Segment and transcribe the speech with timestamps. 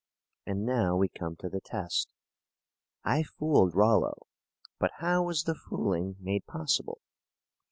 [0.47, 2.09] And now we come to the test.
[3.03, 4.25] I fooled Rollo,
[4.79, 7.01] but how was the fooling made possible?